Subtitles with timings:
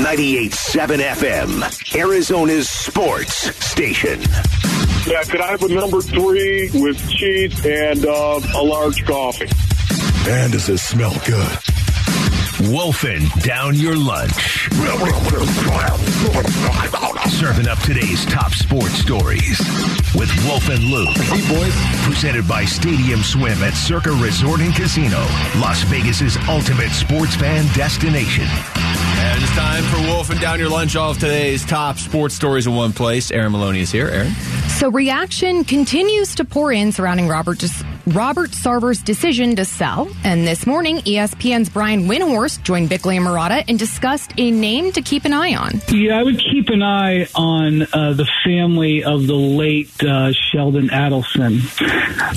[0.00, 4.20] 98.7 FM, Arizona's sports station.
[5.06, 9.48] Yeah, could I have a number three with cheese and uh, a large coffee?
[10.30, 11.58] And does this smell good.
[12.68, 14.68] Wolfing down your lunch.
[17.30, 19.58] Serving up today's top sports stories
[20.14, 21.16] with Wolf and Luke.
[21.16, 21.74] Hey, boys.
[22.04, 25.20] Presented by Stadium Swim at Circa Resort and Casino,
[25.56, 28.44] Las Vegas's ultimate sports fan destination.
[28.44, 30.96] And it's time for Wolfing Down Your Lunch.
[30.96, 33.30] All of today's top sports stories in one place.
[33.30, 34.08] Aaron Maloney is here.
[34.08, 34.32] Aaron?
[34.68, 37.58] So reaction continues to pour in surrounding Robert
[38.06, 40.08] Robert Sarver's decision to sell.
[40.24, 45.02] And this morning, ESPN's Brian Windhorst joined Bickley and Marotta and discussed a name to
[45.02, 45.80] keep an eye on.
[45.88, 50.88] Yeah, I would keep an eye on uh, the family of the late uh, Sheldon
[50.88, 51.60] Adelson.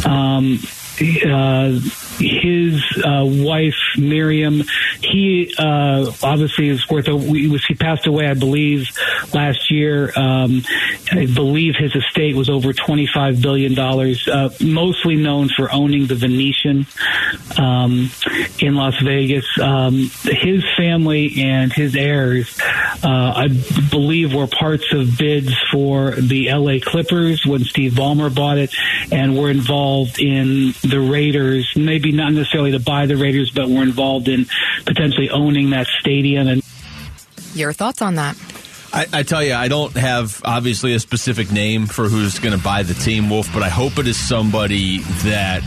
[0.06, 0.60] Um,
[1.02, 1.80] uh,
[2.24, 4.64] his uh, wife Miriam.
[5.02, 7.08] He uh, obviously is worth.
[7.08, 8.90] A, he was he passed away, I believe,
[9.34, 10.12] last year.
[10.18, 10.64] Um,
[11.12, 14.28] I believe his estate was over twenty five billion dollars.
[14.28, 16.86] Uh, mostly known for owning the Venetian
[17.58, 18.10] um,
[18.60, 19.46] in Las Vegas.
[19.60, 22.60] Um, his family and his heirs,
[23.04, 23.48] uh, I
[23.90, 26.80] believe, were parts of bids for the L.A.
[26.80, 28.74] Clippers when Steve Ballmer bought it,
[29.12, 31.74] and were involved in the Raiders.
[31.76, 34.46] Maybe not necessarily to buy the Raiders, but were involved in
[34.86, 36.48] potentially owning that stadium.
[36.48, 36.64] And
[37.54, 38.38] your thoughts on that?
[38.94, 42.64] I, I, tell you, I don't have obviously a specific name for who's going to
[42.64, 45.64] buy the team, Wolf, but I hope it is somebody that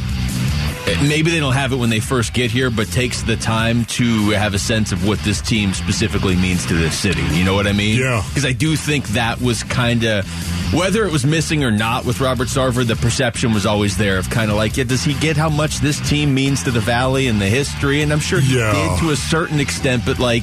[1.03, 4.31] maybe they don't have it when they first get here, but takes the time to
[4.31, 7.23] have a sense of what this team specifically means to this city.
[7.33, 8.01] You know what I mean?
[8.01, 8.23] Yeah.
[8.29, 10.27] Because I do think that was kind of
[10.73, 14.29] whether it was missing or not with Robert Sarver, the perception was always there of
[14.31, 17.29] kind of like, yeah, does he get how much this team means to the Valley
[17.29, 18.03] and the history?
[18.03, 18.73] And I'm sure he yeah.
[18.73, 20.43] did to a certain extent, but like,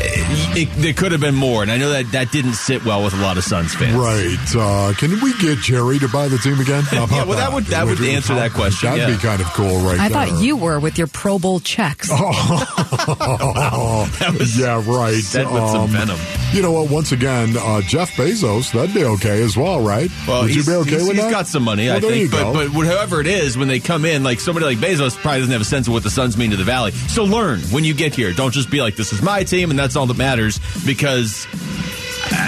[0.00, 3.14] it, there could have been more, and I know that that didn't sit well with
[3.14, 3.96] a lot of Suns fans.
[3.96, 4.38] Right?
[4.54, 6.84] Uh, can we get Jerry to buy the team again?
[6.92, 8.90] yeah, well, that would that would, would answer that question.
[8.90, 9.16] That'd yeah.
[9.16, 9.98] be kind of cool, right?
[9.98, 10.26] I there.
[10.26, 12.08] thought you were with your Pro Bowl checks.
[12.10, 15.14] Oh, that was yeah, right.
[15.14, 16.18] Said with um, some venom.
[16.52, 16.90] You know what?
[16.90, 20.10] Once again, uh, Jeff Bezos, that'd be okay as well, right?
[20.26, 21.30] Well, would you be okay he's, with he's that?
[21.30, 22.30] got some money, well, I think.
[22.30, 22.72] But go.
[22.72, 25.60] but whoever it is, when they come in, like somebody like Bezos probably doesn't have
[25.60, 26.92] a sense of what the Suns mean to the Valley.
[26.92, 28.32] So learn when you get here.
[28.32, 30.60] Don't just be like, "This is my team," and that's all that matters.
[30.86, 31.46] Because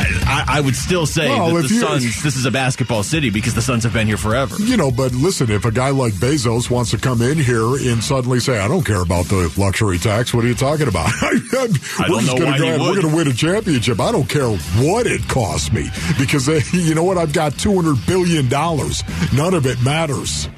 [0.07, 3.55] I, I, would still say well, that the Suns, this is a basketball city because
[3.55, 4.57] the Suns have been here forever.
[4.59, 8.03] You know, but listen, if a guy like Bezos wants to come in here and
[8.03, 11.09] suddenly say, I don't care about the luxury tax, what are you talking about?
[11.23, 14.01] I we're just going to go we're going to win a championship.
[14.01, 15.89] I don't care what it costs me
[16.19, 17.19] because, they, eh, you know what?
[17.19, 18.49] I've got $200 billion.
[18.49, 20.49] None of it matters.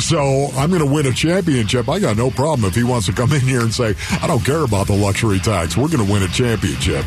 [0.00, 1.88] So I'm going to win a championship.
[1.88, 4.44] I got no problem if he wants to come in here and say, I don't
[4.44, 5.76] care about the luxury tax.
[5.76, 7.04] We're going to win a championship.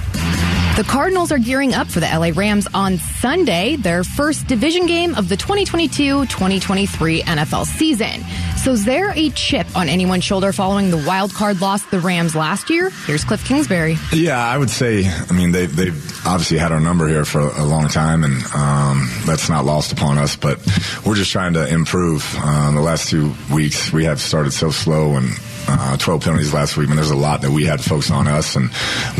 [0.78, 5.16] The Cardinals are gearing up for the LA Rams on Sunday, their first division game
[5.16, 8.24] of the 2022 2023 NFL season.
[8.56, 12.38] So, is there a chip on anyone's shoulder following the wild card loss the Rams
[12.38, 12.90] last year?
[13.06, 13.98] Here's Cliff Kingsbury.
[14.14, 17.66] Yeah, I would say, I mean, they, they've obviously had our number here for a
[17.66, 20.58] long time, and um, that's not lost upon us, but
[21.06, 22.24] we're just trying to improve.
[22.38, 25.32] Um, the last two weeks, we have started so slow and
[25.68, 26.88] uh, 12 penalties last week.
[26.88, 28.70] I mean, there's a lot that we had folks on us, and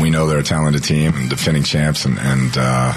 [0.00, 2.92] we know they're a talented team and defending champs, and, and uh,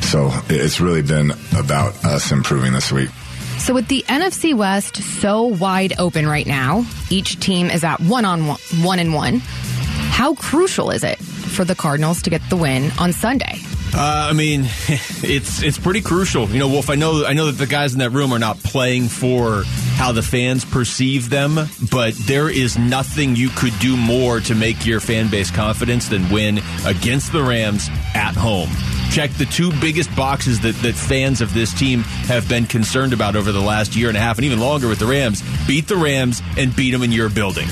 [0.00, 3.10] so it's really been about us improving this week.
[3.58, 8.24] So, with the NFC West so wide open right now, each team is at one
[8.24, 9.38] on one, one and one.
[9.38, 13.60] How crucial is it for the Cardinals to get the win on Sunday?
[13.94, 14.62] Uh, I mean,
[15.22, 16.48] it's it's pretty crucial.
[16.48, 16.88] You know, Wolf.
[16.88, 19.64] I know I know that the guys in that room are not playing for
[19.96, 21.58] how the fans perceive them,
[21.90, 26.28] but there is nothing you could do more to make your fan base confidence than
[26.30, 28.70] win against the Rams at home.
[29.10, 33.36] Check the two biggest boxes that, that fans of this team have been concerned about
[33.36, 35.42] over the last year and a half and even longer with the Rams.
[35.66, 37.68] Beat the Rams and beat them in your building.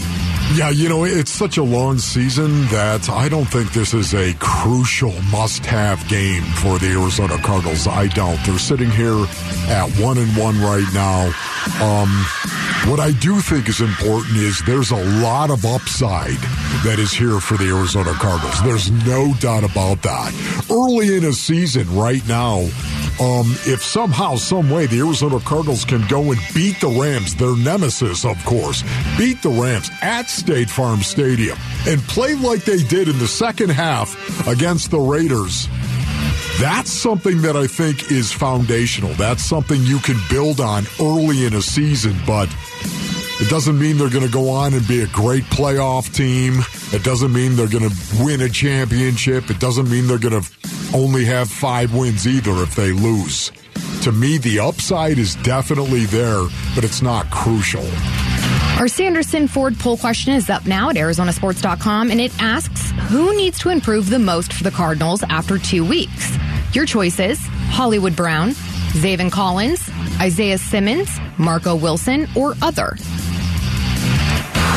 [0.53, 4.35] Yeah, you know, it's such a long season that I don't think this is a
[4.41, 7.87] crucial must have game for the Arizona Cardinals.
[7.87, 8.37] I don't.
[8.45, 9.15] They're sitting here
[9.69, 11.27] at one and one right now.
[11.81, 12.09] Um,
[12.91, 16.41] what I do think is important is there's a lot of upside
[16.85, 18.61] that is here for the Arizona Cardinals.
[18.65, 20.35] There's no doubt about that.
[20.69, 22.69] Early in a season right now,
[23.21, 27.55] um, if somehow, some way, the Arizona Cardinals can go and beat the Rams, their
[27.57, 28.83] nemesis, of course,
[29.19, 33.71] beat the Rams at State Farm Stadium and play like they did in the second
[33.71, 34.17] half
[34.49, 35.69] against the Raiders.
[36.59, 39.13] That's something that I think is foundational.
[39.15, 42.49] That's something you can build on early in a season, but
[43.41, 46.61] It doesn't mean they're going to go on and be a great playoff team.
[46.93, 49.49] It doesn't mean they're going to win a championship.
[49.49, 50.51] It doesn't mean they're going to
[50.95, 53.53] only have five wins either if they lose.
[54.03, 56.43] To me, the upside is definitely there,
[56.75, 57.87] but it's not crucial.
[58.79, 63.59] Our Sanderson Ford poll question is up now at ArizonaSports.com, and it asks who needs
[63.59, 66.37] to improve the most for the Cardinals after two weeks.
[66.73, 67.39] Your choices
[67.69, 68.51] Hollywood Brown,
[68.93, 69.89] Zaven Collins,
[70.21, 72.97] Isaiah Simmons, Marco Wilson, or other.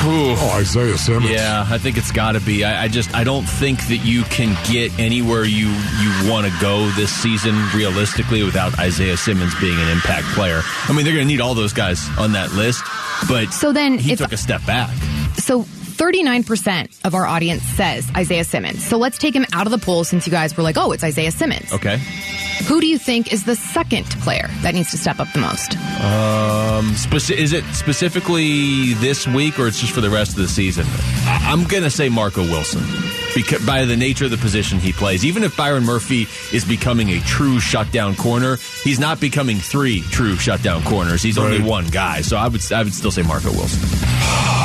[0.05, 0.35] Ooh.
[0.35, 1.29] Oh, Isaiah Simmons.
[1.29, 2.63] Yeah, I think it's got to be.
[2.65, 6.53] I, I, just I don't think that you can get anywhere you you want to
[6.59, 10.61] go this season realistically without Isaiah Simmons being an impact player.
[10.63, 12.83] I mean, they're going to need all those guys on that list,
[13.29, 14.89] but so then he if, took a step back.
[15.37, 18.85] So 39% of our audience says Isaiah Simmons.
[18.85, 21.03] So let's take him out of the poll since you guys were like, oh, it's
[21.03, 21.71] Isaiah Simmons.
[21.71, 22.01] Okay.
[22.67, 25.75] Who do you think is the second player that needs to step up the most?
[25.99, 30.47] Um, speci- is it specifically this week or it's just for the rest of the
[30.47, 30.85] season?
[31.25, 32.81] I- I'm to say Marco Wilson
[33.35, 35.25] because by the nature of the position he plays.
[35.25, 40.35] Even if Byron Murphy is becoming a true shutdown corner, he's not becoming three true
[40.35, 41.21] shutdown corners.
[41.21, 41.45] He's right.
[41.53, 42.21] only one guy.
[42.21, 43.81] So I would I would still say Marco Wilson.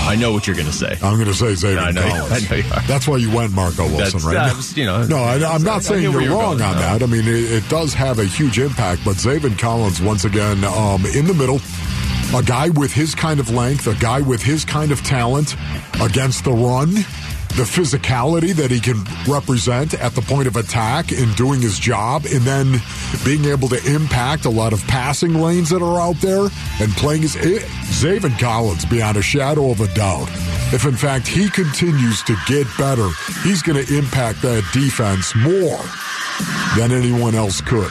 [0.09, 0.97] I know what you're going to say.
[1.03, 2.32] I'm going to say Xavier I know, Collins.
[2.32, 2.81] I know you are.
[2.87, 4.56] That's why you went Marco Wilson, That's, right?
[4.56, 7.03] Was, you know, no, I, am not saying you're, you're wrong on that.
[7.03, 11.05] I mean, it, it, does have a huge impact, but Zaven Collins, once again, um,
[11.05, 11.61] in the middle,
[12.35, 15.56] a guy with his kind of length, a guy with his kind of talent
[16.00, 16.94] against the run
[17.58, 22.25] the physicality that he can represent at the point of attack in doing his job,
[22.25, 22.81] and then
[23.25, 26.46] being able to impact a lot of passing lanes that are out there
[26.81, 27.34] and playing his.
[27.34, 30.28] It, Zaven Collins, beyond a shadow of a doubt,
[30.72, 33.08] if in fact he continues to get better,
[33.43, 35.82] he's going to impact that defense more
[36.76, 37.90] than anyone else could.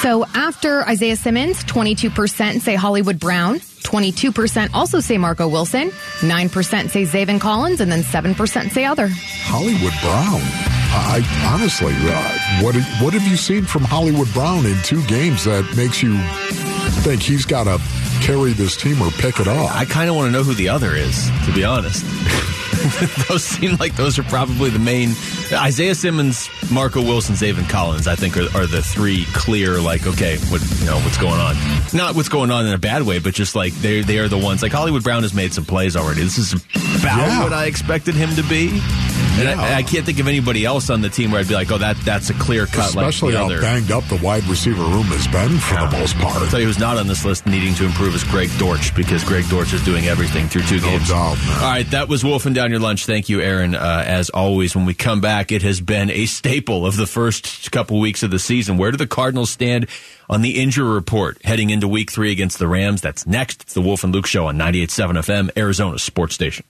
[0.00, 7.02] So after Isaiah Simmons, 22% say Hollywood Brown, 22% also say Marco Wilson, 9% say
[7.04, 9.08] Zaven Collins, and then 7% say other.
[9.08, 10.40] Hollywood Brown.
[10.98, 11.22] I
[11.54, 16.02] honestly, uh, what what have you seen from Hollywood Brown in two games that makes
[16.02, 16.16] you
[17.02, 17.78] think he's got to
[18.24, 19.70] carry this team or pick it up?
[19.74, 22.04] I kind of want to know who the other is, to be honest.
[23.28, 25.10] those seem like those are probably the main.
[25.52, 29.80] Isaiah Simmons, Marco Wilson, Zaven Collins, I think are, are, the three clear.
[29.80, 31.56] Like, okay, what you know, what's going on?
[31.92, 34.38] Not what's going on in a bad way, but just like they they are the
[34.38, 34.62] ones.
[34.62, 36.22] Like Hollywood Brown has made some plays already.
[36.22, 37.42] This is about yeah.
[37.42, 38.80] what I expected him to be.
[39.38, 39.60] And yeah.
[39.60, 41.76] I, I, can't think of anybody else on the team where I'd be like, oh,
[41.76, 42.88] that that's a clear cut.
[42.88, 43.60] Especially like how other.
[43.60, 45.88] banged up the wide receiver room has been for yeah.
[45.88, 46.36] the most part.
[46.36, 49.24] I'll tell you who's not on this list needing to improve is Greg Dortch because
[49.24, 51.08] Greg Dortch is doing everything through two no games.
[51.08, 53.04] Doubt, All right, that was wolfing down your lunch.
[53.04, 53.74] Thank you, Aaron.
[53.74, 56.24] Uh, as always, when we come back, it has been a
[56.56, 58.78] staple of the first couple weeks of the season.
[58.78, 59.88] Where do the Cardinals stand
[60.30, 63.02] on the injury report heading into Week Three against the Rams?
[63.02, 63.60] That's next.
[63.60, 66.64] It's the Wolf and Luke Show on 98.7 FM, Arizona Sports Station.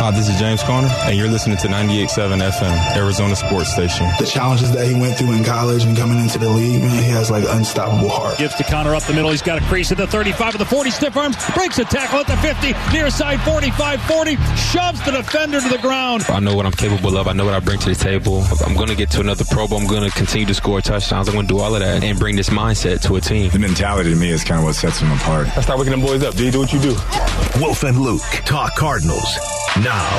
[0.00, 4.08] Hi, this is James Conner, and you're listening to 98.7 FM, Arizona Sports Station.
[4.18, 7.10] The challenges that he went through in college and coming into the league, man, he
[7.10, 8.38] has like unstoppable heart.
[8.38, 9.30] Gives to Conner up the middle.
[9.30, 12.20] He's got a crease at the 35 of the 40, stiff arms, breaks a tackle
[12.20, 16.24] at the 50, near side 45 40, shoves the defender to the ground.
[16.30, 17.28] I know what I'm capable of.
[17.28, 18.42] I know what I bring to the table.
[18.64, 19.78] I'm going to get to another Pro Bowl.
[19.78, 21.28] I'm going to continue to score touchdowns.
[21.28, 23.50] I'm going to do all of that and bring this mindset to a team.
[23.50, 25.54] The mentality to me is kind of what sets him apart.
[25.58, 26.36] I start waking them boys up.
[26.36, 26.96] D, do what you do.
[27.60, 30.10] Wolf and Luke talk Cardinals now.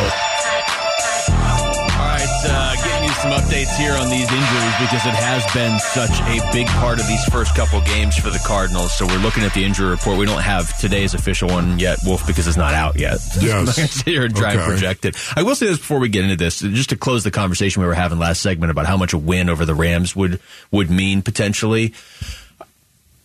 [2.01, 5.77] All right, uh, getting you some updates here on these injuries because it has been
[5.79, 8.97] such a big part of these first couple games for the Cardinals.
[8.97, 10.17] So we're looking at the injury report.
[10.17, 13.19] We don't have today's official one yet, Wolf, because it's not out yet.
[13.41, 13.53] Yes.
[13.53, 14.53] I'm not going to sit here and okay.
[14.53, 15.15] and project it.
[15.35, 17.87] I will say this before we get into this, just to close the conversation we
[17.87, 20.39] were having last segment about how much a win over the Rams would
[20.71, 21.93] would mean potentially.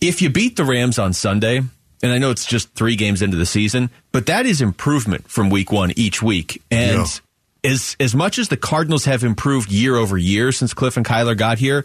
[0.00, 1.62] If you beat the Rams on Sunday,
[2.02, 5.50] and I know it's just three games into the season, but that is improvement from
[5.50, 6.62] week one each week.
[6.70, 7.70] And yeah.
[7.70, 11.36] as as much as the Cardinals have improved year over year since Cliff and Kyler
[11.36, 11.84] got here,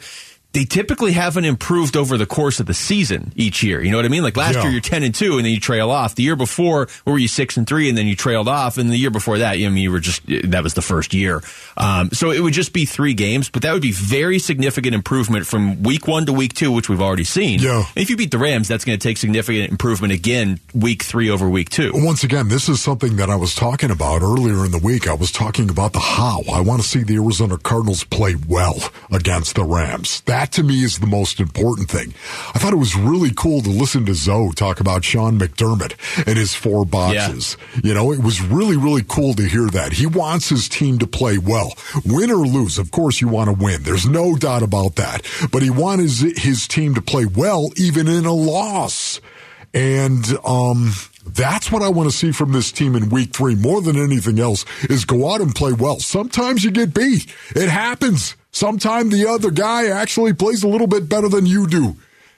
[0.53, 3.81] they typically haven't improved over the course of the season each year.
[3.81, 4.23] You know what I mean?
[4.23, 4.63] Like last yeah.
[4.63, 6.15] year, you're 10 and 2 and then you trail off.
[6.15, 8.77] The year before, were you 6 and 3 and then you trailed off?
[8.77, 11.41] And the year before that, I mean, you were just, that was the first year.
[11.77, 15.47] Um, so it would just be three games, but that would be very significant improvement
[15.47, 17.59] from week one to week two, which we've already seen.
[17.59, 17.85] Yeah.
[17.95, 21.47] if you beat the Rams, that's going to take significant improvement again, week three over
[21.47, 21.91] week two.
[21.93, 25.07] Once again, this is something that I was talking about earlier in the week.
[25.07, 26.41] I was talking about the how.
[26.51, 28.75] I want to see the Arizona Cardinals play well
[29.11, 30.21] against the Rams.
[30.21, 32.13] That to me is the most important thing.
[32.55, 35.93] I thought it was really cool to listen to Zoe talk about Sean McDermott
[36.27, 37.57] and his four boxes.
[37.75, 37.81] Yeah.
[37.83, 39.93] You know, it was really, really cool to hear that.
[39.93, 41.73] He wants his team to play well.
[42.05, 43.83] Win or lose, of course you want to win.
[43.83, 45.25] There's no doubt about that.
[45.51, 49.21] But he wants his, his team to play well even in a loss.
[49.73, 50.91] And um,
[51.25, 54.39] That's what I want to see from this team in week three more than anything
[54.39, 55.99] else is go out and play well.
[55.99, 57.33] Sometimes you get beat.
[57.55, 58.35] It happens.
[58.51, 61.95] Sometimes the other guy actually plays a little bit better than you do.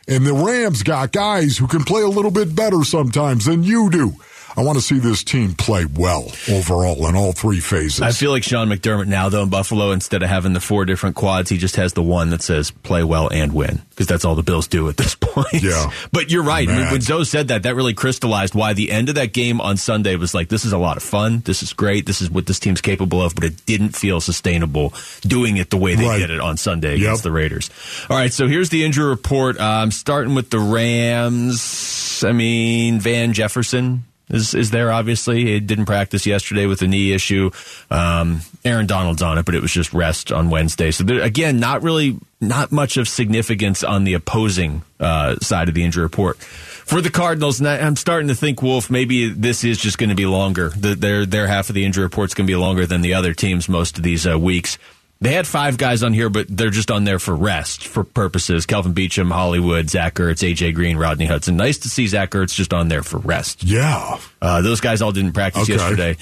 [0.07, 3.89] And the Rams got guys who can play a little bit better sometimes than you
[3.89, 4.13] do.
[4.55, 8.01] I want to see this team play well overall in all three phases.
[8.01, 11.15] I feel like Sean McDermott now, though, in Buffalo, instead of having the four different
[11.15, 14.35] quads, he just has the one that says play well and win because that's all
[14.35, 15.47] the Bills do at this point.
[15.63, 15.91] Yeah.
[16.11, 16.67] but you're right.
[16.67, 16.91] I mean, Man.
[16.91, 20.15] when Zoe said that, that really crystallized why the end of that game on Sunday
[20.15, 21.41] was like, this is a lot of fun.
[21.45, 22.05] This is great.
[22.05, 25.77] This is what this team's capable of, but it didn't feel sustainable doing it the
[25.77, 26.19] way they Right.
[26.19, 27.23] did it on Sunday against Yep.
[27.23, 27.69] the Raiders.
[28.09, 29.59] All right, so here's the injury report.
[29.59, 32.23] Uh, I'm starting with the Rams.
[32.25, 34.91] I mean, Van Jefferson is is there.
[34.91, 37.51] Obviously, he didn't practice yesterday with a knee issue.
[37.91, 40.91] Um, Aaron Donald's on it, but it was just rest on Wednesday.
[40.91, 45.75] So there, again, not really, not much of significance on the opposing uh, side of
[45.75, 46.37] the injury report.
[46.37, 50.15] For the Cardinals, and I'm starting to think, Wolf, maybe this is just going to
[50.15, 50.69] be longer.
[50.69, 53.33] The, their their half of the injury report's going to be longer than the other
[53.33, 54.77] teams most of these uh, weeks.
[55.23, 58.65] They had five guys on here, but they're just on there for rest for purposes.
[58.65, 61.55] Kelvin Beachum, Hollywood, Zach Ertz, AJ Green, Rodney Hudson.
[61.55, 63.63] Nice to see Zach Ertz just on there for rest.
[63.63, 64.19] yeah.
[64.41, 65.73] Uh, those guys all didn't practice Okay.
[65.75, 66.17] yesterday.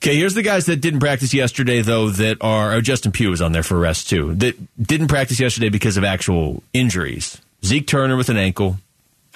[0.00, 2.74] Okay, here's the guys that didn't practice yesterday, though, that are.
[2.74, 4.34] Oh, Justin Pugh was on there for rest, too.
[4.36, 7.40] That didn't practice yesterday because of actual injuries.
[7.64, 8.78] Zeke Turner with an ankle,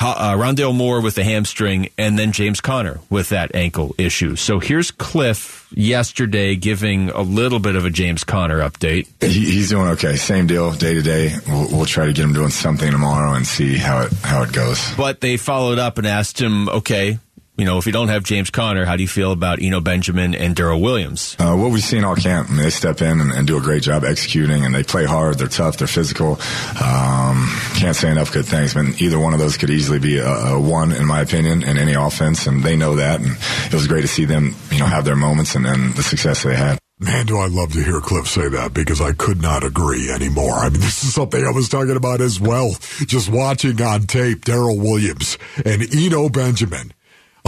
[0.01, 4.37] uh, Rondale Moore with the hamstring, and then James Conner with that ankle issue.
[4.37, 9.09] So here's Cliff yesterday giving a little bit of a James Conner update.
[9.21, 10.17] He, he's doing okay.
[10.17, 11.37] Same deal, day to day.
[11.49, 14.53] We'll, we'll try to get him doing something tomorrow and see how it how it
[14.53, 14.95] goes.
[14.97, 17.19] But they followed up and asked him, okay,
[17.57, 20.35] you know, if you don't have James Conner, how do you feel about Eno Benjamin
[20.35, 21.37] and Darrel Williams?
[21.39, 23.61] Uh, what we've seen all camp, I mean, they step in and, and do a
[23.61, 25.39] great job executing, and they play hard.
[25.39, 25.79] They're tough.
[25.79, 26.39] They're physical.
[26.83, 28.75] Um, can't say enough good things.
[28.75, 31.79] But either one of those could easily be a, a one, in my opinion, in
[31.79, 33.21] any offense, and they know that.
[33.21, 33.37] And
[33.67, 36.43] it was great to see them, you know, have their moments and, and the success
[36.43, 36.79] they had.
[36.99, 40.55] Man, do I love to hear Cliff say that because I could not agree anymore.
[40.55, 42.75] I mean, this is something I was talking about as well.
[43.07, 46.93] Just watching on tape Darrel Williams and Eno Benjamin.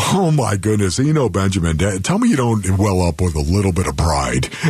[0.01, 1.77] Oh my goodness, Eno Benjamin.
[1.77, 4.45] Tell me you don't well up with a little bit of pride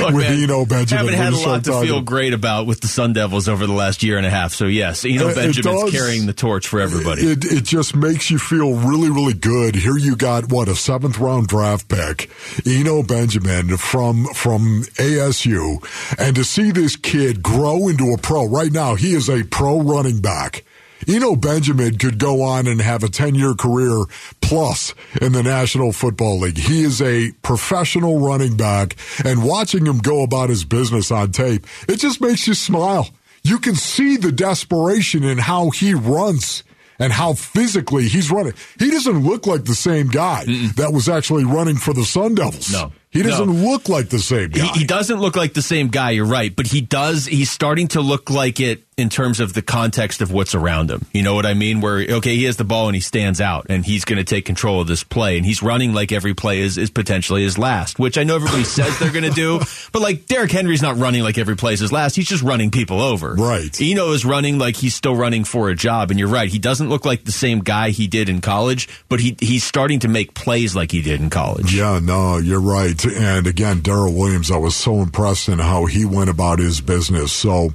[0.00, 1.12] Look, with man, Eno Benjamin.
[1.12, 4.04] Haven't had a lot to feel great about with the Sun Devils over the last
[4.04, 4.52] year and a half.
[4.54, 5.90] So yes, Eno it Benjamin's does.
[5.90, 7.22] carrying the torch for everybody.
[7.22, 9.74] It, it just makes you feel really, really good.
[9.74, 12.30] Here you got what a seventh round draft pick,
[12.64, 15.82] Eno Benjamin from from ASU,
[16.20, 19.80] and to see this kid grow into a pro right now, he is a pro
[19.80, 20.64] running back.
[21.08, 24.04] Eno Benjamin could go on and have a 10 year career
[24.40, 26.58] plus in the National Football League.
[26.58, 31.66] He is a professional running back, and watching him go about his business on tape,
[31.88, 33.08] it just makes you smile.
[33.42, 36.64] You can see the desperation in how he runs
[36.98, 38.54] and how physically he's running.
[38.78, 40.44] He doesn't look like the same guy
[40.76, 42.72] that was actually running for the Sun Devils.
[42.72, 42.92] No.
[43.10, 43.70] He doesn't No.
[43.70, 44.64] look like the same guy.
[44.66, 46.10] He, he doesn't look like the same guy.
[46.10, 47.24] You're right, but he does.
[47.26, 51.04] He's starting to look like it in terms of the context of what's around him.
[51.12, 51.80] You know what I mean?
[51.82, 54.44] Where okay, he has the ball and he stands out, and he's going to take
[54.44, 57.98] control of this play, and he's running like every play is is potentially his last.
[57.98, 59.60] Which I know everybody says they're going to do,
[59.92, 62.16] but like Derrick Henry's not running like every play is his last.
[62.16, 63.34] He's just running people over.
[63.34, 63.74] Right.
[63.80, 66.48] Eno is running like he's still running for a job, and you're right.
[66.50, 70.00] He doesn't look like the same guy he did in college, but he he's starting
[70.00, 71.74] to make plays like he did in college.
[71.74, 72.95] Yeah, no, you're right.
[73.04, 77.32] And again, Darrel Williams, I was so impressed in how he went about his business.
[77.32, 77.70] So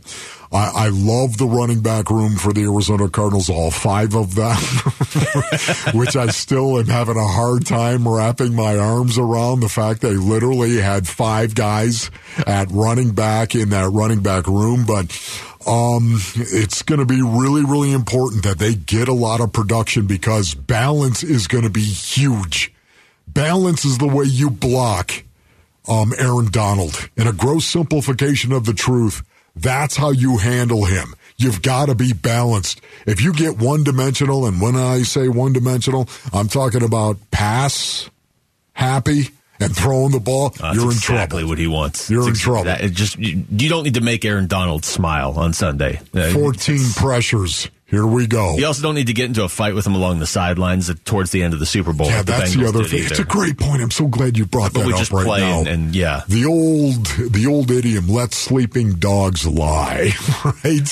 [0.52, 4.58] I, I love the running back room for the Arizona Cardinals, all five of them,
[5.94, 10.16] which I still am having a hard time wrapping my arms around the fact they
[10.16, 12.12] literally had five guys
[12.46, 14.86] at running back in that running back room.
[14.86, 15.06] But
[15.66, 20.06] um, it's going to be really, really important that they get a lot of production
[20.06, 22.74] because balance is going to be huge.
[23.34, 25.24] Balance is the way you block
[25.88, 27.10] um, Aaron Donald.
[27.16, 29.24] In a gross simplification of the truth,
[29.56, 31.14] that's how you handle him.
[31.38, 32.82] You've got to be balanced.
[33.08, 38.10] If you get one dimensional, and when I say one dimensional, I'm talking about pass,
[38.74, 41.50] happy, and throwing the ball, you're in exactly trouble.
[41.50, 42.10] what he wants.
[42.10, 42.64] You're It's in ex- trouble.
[42.66, 46.00] that- just you, you don't need to make Aaron Donald smile on Sunday.
[46.14, 47.70] Uh, 14 pressures.
[47.92, 48.58] Here we go.
[48.58, 51.32] You also don't need to get into a fight with him along the sidelines towards
[51.32, 52.08] the end of the Super Bowl.
[52.08, 53.00] Yeah, like the that's Bengals the other thing.
[53.00, 53.08] either.
[53.10, 53.82] It's a great point.
[53.82, 55.60] I'm so glad you brought But that we up just right play now.
[55.60, 60.12] and, and yeah, the old the old idiom let sleeping dogs lie
[60.64, 60.88] right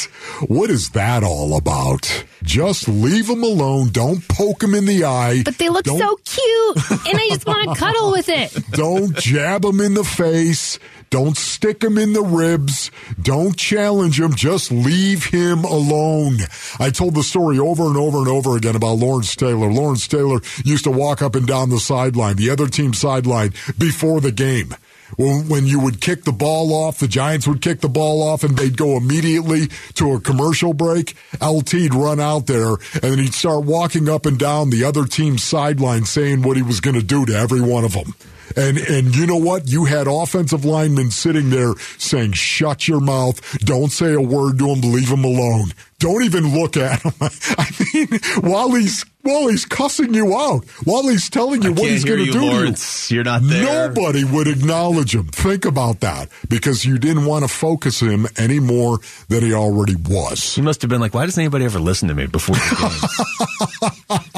[0.48, 5.42] what is that all about just leave them alone don't poke them in the eye
[5.44, 8.54] But they look Don't- so cute, and I just want to cuddle with it.
[8.72, 10.80] don't jab them in the face
[11.10, 12.92] Don't stick him in the ribs.
[13.22, 14.34] Don't challenge him.
[14.34, 16.38] Just leave him alone.
[16.80, 19.72] I told the story over and over and over again about Lawrence Taylor.
[19.72, 24.22] Lawrence Taylor used to walk up and down the sideline, the other team's sideline, before
[24.22, 24.76] the game
[25.18, 28.58] when you would kick the ball off, the Giants would kick the ball off and
[28.58, 31.16] they'd go immediately to a commercial break.
[31.42, 35.44] LT'd run out there and then he'd start walking up and down the other team's
[35.44, 38.14] sideline saying what he was going to do to every one of them.
[38.56, 39.68] And and you know what?
[39.68, 43.60] You had offensive linemen sitting there saying, "Shut your mouth!
[43.60, 44.82] Don't say a word to him.
[44.92, 45.74] Leave him alone.
[46.00, 51.08] Don't even look at him." I mean, while he's while he's cussing you out, while
[51.08, 53.08] he's telling you I what he's going to do Lawrence.
[53.10, 53.90] to you, you're not there.
[53.90, 55.28] Nobody would acknowledge him.
[55.28, 59.96] Think about that because you didn't want to focus him any more than he already
[59.96, 60.56] was.
[60.56, 64.20] He must have been like, "Why doesn't anybody ever listen to me before the game?"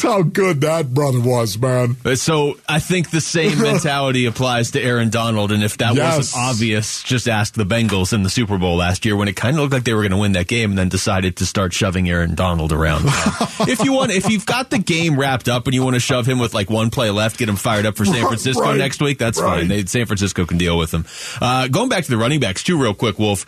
[0.00, 1.96] That's how good that brother was, man.
[2.16, 5.52] So I think the same mentality applies to Aaron Donald.
[5.52, 6.16] And if that Yes.
[6.16, 9.56] wasn't obvious, just ask the Bengals in the Super Bowl last year when it kind
[9.56, 11.74] of looked like they were going to win that game and then decided to start
[11.74, 13.02] shoving Aaron Donald around.
[13.68, 16.24] if you want, if you've got the game wrapped up and you want to shove
[16.26, 19.02] him with like one play left, get him fired up for San Francisco right, next
[19.02, 19.60] week, that's right.
[19.60, 19.68] fine.
[19.68, 21.04] They, San Francisco can deal with him.
[21.42, 23.44] Uh, going back to the running backs too, real quick, Wolf.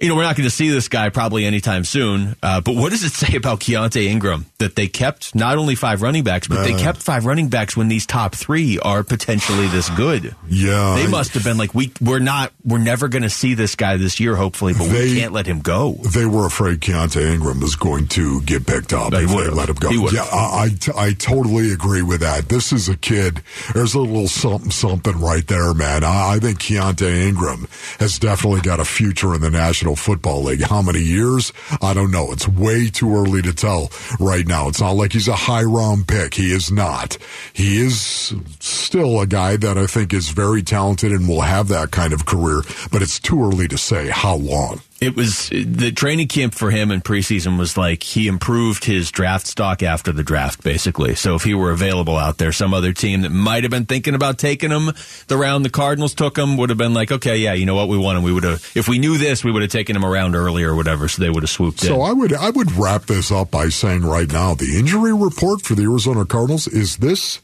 [0.00, 2.34] You know, we're not going to see this guy probably anytime soon.
[2.42, 6.00] Uh, but what does it say about Keaontay Ingram that they kept not only five
[6.00, 6.78] running backs, but they Uh.
[6.78, 10.34] kept five running backs when these top three are potentially this good?
[10.48, 13.74] Yeah, They must have been like, we we're not, we're never going to see this
[13.74, 15.92] guy this year, hopefully, but we can't let him go.
[16.14, 19.68] They were afraid Keaontay Ingram was going to get picked up He if they let
[19.68, 19.90] him go.
[19.90, 22.48] Yeah, I, I, t- I totally agree with that.
[22.48, 23.42] This is a kid.
[23.74, 26.04] There's a little something, something right there, man.
[26.04, 30.62] I, I think Keaontay Ingram has definitely got a future in the National Football League.
[30.62, 31.52] How many years?
[31.82, 32.32] I don't know.
[32.32, 34.68] It's way too early to tell right now.
[34.68, 36.34] It's not like he's a high round pick.
[36.34, 37.18] He is not.
[37.52, 41.90] He is still a guy that I think is very talented and will have that
[41.90, 44.80] kind of career, but it's too early to say how long.
[45.00, 49.46] It was the training camp for him in preseason was like he improved his draft
[49.46, 51.14] stock after the draft, basically.
[51.14, 54.14] So if he were available out there, some other team that might have been thinking
[54.14, 54.92] about taking him
[55.26, 57.88] the round the Cardinals took him would have been like, okay, yeah, you know what,
[57.88, 58.24] we want him.
[58.24, 60.76] We would have, if we knew this, we would have taken him around earlier or
[60.76, 61.08] whatever.
[61.08, 61.94] So they would have swooped So in.
[61.94, 65.62] So I would I would wrap this up by saying right now the injury report
[65.62, 67.40] for the Arizona Cardinals is this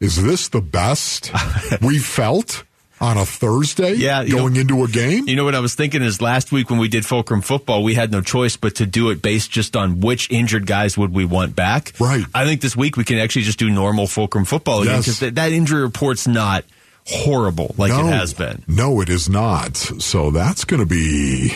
[0.00, 1.30] is this the best
[1.80, 2.64] we felt
[3.00, 5.28] on a Thursday Yeah, going know- into a game?
[5.28, 7.94] You know what I was thinking is last week when we did Fulcrum football, we
[7.94, 11.24] had no choice but to do it based just on which injured guys would we
[11.24, 11.92] want back.
[12.00, 12.24] Right.
[12.34, 15.04] I think this week we can actually just do normal Fulcrum football again Yes.
[15.04, 16.64] because that, that injury report's not
[17.06, 18.64] horrible like no, it has been.
[18.66, 19.76] No, it is not.
[19.76, 21.52] So that's going to be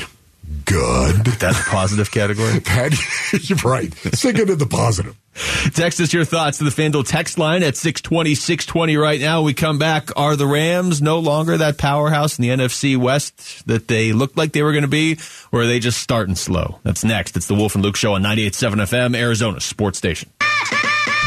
[0.71, 1.27] good.
[1.39, 2.61] That's a positive category.
[2.71, 3.93] That, you're right.
[4.15, 5.17] Stick it to the positive.
[5.75, 9.43] Text us your thoughts to the FanDuel text line at 620, 620 right now.
[9.43, 10.11] We come back.
[10.17, 14.53] Are the Rams no longer that powerhouse in the NFC West that they looked like
[14.53, 15.19] they were going to be,
[15.53, 16.79] or are they just starting slow?
[16.83, 17.37] That's next.
[17.37, 20.31] It's the Wolf and Luke Show on 98.7 FM, Arizona Sports Station.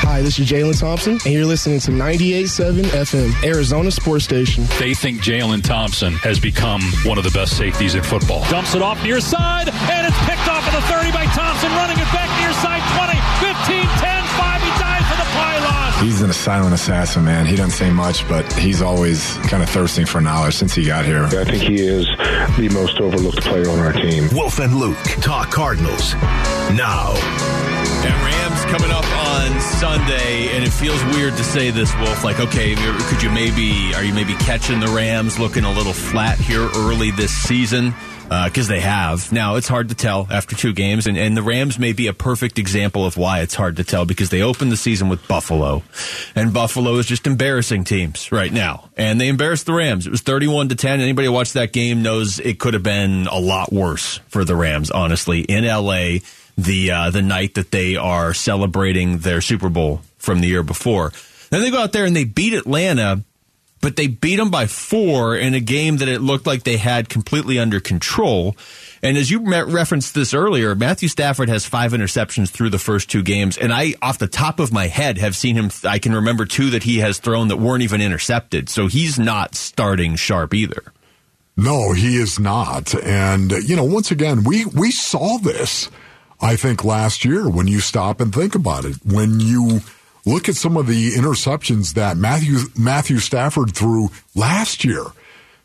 [0.04, 4.66] Hi, this is Jalen Thompson, and you're listening to 98.7 FM, Arizona Sports Station.
[4.78, 8.44] They think Jalen Thompson has become one of the best safeties in football.
[8.50, 11.98] Dumps it off near side, and it's picked off at the 30 by Thompson, running
[11.98, 14.62] it back near side 20, 15, 10, 5.
[14.62, 16.06] He dives for the pylon.
[16.06, 17.46] He's a silent assassin, man.
[17.46, 21.06] He doesn't say much, but he's always kind of thirsting for knowledge since he got
[21.06, 21.24] here.
[21.24, 22.06] I think he is
[22.60, 24.28] the most overlooked player on our team.
[24.34, 26.14] Wolf and Luke talk Cardinals
[26.76, 27.16] now.
[28.06, 32.24] And Rams coming up on Sunday, and it feels weird to say this, Wolf.
[32.24, 36.38] Like, okay, could you maybe, are you maybe catching the Rams looking a little flat
[36.38, 37.94] here early this season?
[38.30, 39.32] Uh, because they have.
[39.32, 42.14] Now, it's hard to tell after two games, and, and the Rams may be a
[42.14, 45.84] perfect example of why it's hard to tell because they opened the season with Buffalo,
[46.34, 48.90] and Buffalo is just embarrassing teams right now.
[48.98, 50.08] And they embarrassed the Rams.
[50.08, 51.00] It was 31 to 10.
[51.00, 54.56] Anybody who watched that game knows it could have been a lot worse for the
[54.56, 56.20] Rams, honestly, in LA
[56.58, 61.12] the uh, the night that they are celebrating their Super Bowl from the year before.
[61.50, 63.24] Then they go out there and they beat Atlanta,
[63.82, 67.10] but they beat them by four in a game that it looked like they had
[67.10, 68.56] completely under control.
[69.04, 73.22] And as you referenced this earlier, Matthew Stafford has five interceptions through the first two
[73.22, 75.72] games, and I, off the top of my head, have seen him.
[75.84, 78.70] I can remember two that he has thrown that weren't even intercepted.
[78.70, 80.84] So he's not starting sharp either.
[81.58, 82.96] No, he is not.
[82.96, 85.90] And you know, once again, we we saw this.
[86.44, 89.80] I think last year when you stop and think about it, when you
[90.26, 95.06] look at some of the interceptions that Matthew Matthew Stafford threw last year,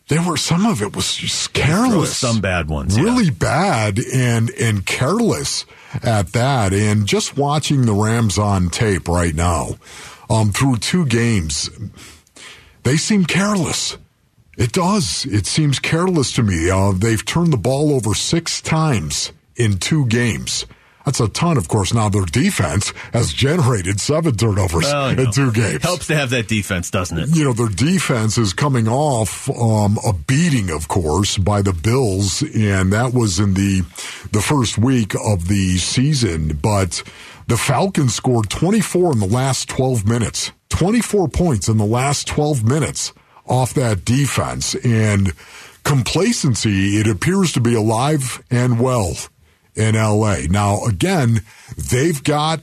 [0.06, 2.16] there were some of it was just careless.
[2.16, 3.02] Some bad ones, yeah.
[3.02, 5.66] really bad and and careless
[6.04, 6.72] at that.
[6.72, 9.70] And just watching the Rams on tape right now,
[10.30, 11.70] um, through two games,
[12.84, 13.98] they seem careless.
[14.56, 15.24] It does.
[15.26, 16.70] It seems careless to me.
[16.70, 20.66] Uh, they've turned the ball over six times in two games.
[21.08, 21.94] That's a ton, of course.
[21.94, 25.82] Now their defense has generated seven turnovers Well, in know, two games.
[25.82, 27.34] Helps to have that defense, doesn't it?
[27.34, 32.42] You know, their defense is coming off um, a beating, of course, by the Bills,
[32.42, 33.80] and that was in the
[34.32, 36.58] the first week of the season.
[36.60, 37.02] But
[37.46, 42.64] the Falcons scored 24 in the last 12 minutes, 24 points in the last 12
[42.64, 43.14] minutes
[43.46, 45.32] off that defense, and
[45.84, 46.98] complacency.
[46.98, 49.14] It appears to be alive and well
[49.78, 50.40] in LA.
[50.50, 51.42] Now, again,
[51.76, 52.60] they've got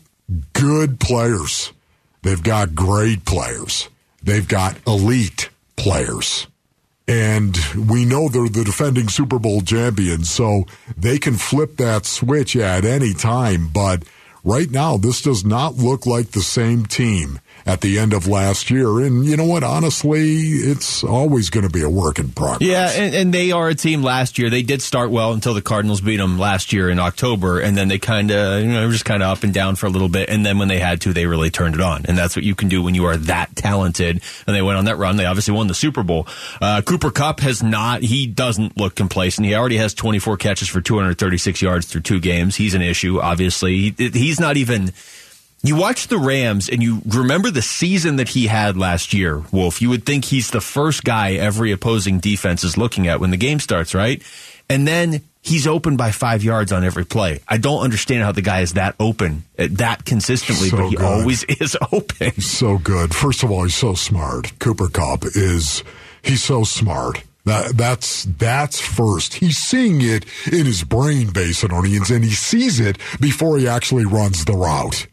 [0.53, 1.71] good players.
[2.21, 3.89] They've got great players.
[4.21, 6.47] They've got elite players.
[7.07, 10.65] And we know they're the defending Super Bowl champions, so
[10.97, 13.69] they can flip that switch at any time.
[13.71, 14.03] But
[14.43, 18.69] right now, this does not look like the same team at the end of last
[18.69, 18.99] year.
[18.99, 19.63] And you know what?
[19.63, 22.61] Honestly, it's always going to be a work in progress.
[22.61, 24.49] Yeah, and, and they are a team last year.
[24.49, 27.87] They did start well until the Cardinals beat them last year in October, and then
[27.87, 30.29] they kind of, you know, just kind of up and down for a little bit.
[30.29, 32.05] And then when they had to, they really turned it on.
[32.05, 34.21] And that's what you can do when you are that talented.
[34.45, 35.17] And they went on that run.
[35.17, 36.27] They obviously won the Super Bowl.
[36.61, 39.47] Uh, Cooper Kupp has not, he doesn't look complacent.
[39.47, 42.55] He already has 24 catches for 236 yards through two games.
[42.55, 43.91] He's an issue, obviously.
[43.91, 44.93] He, he's not even.
[45.65, 49.81] You watch the Rams and you remember the season that he had last year, Wolf.
[49.81, 53.37] You would think he's the first guy every opposing defense is looking at when the
[53.37, 54.21] game starts, right?
[54.69, 57.39] And then he's open by five yards on every play.
[57.47, 60.95] I don't understand how the guy is that open, uh, that consistently, So but he
[60.97, 61.05] good.
[61.05, 62.39] always is open.
[62.41, 63.13] so good.
[63.15, 64.51] First of all, he's so smart.
[64.59, 65.83] Cooper Kupp is
[66.23, 67.23] he's so smart.
[67.45, 69.35] That that's that's first.
[69.35, 74.45] He's seeing it in his brain, Basinonians, and he sees it before he actually runs
[74.45, 75.05] the route.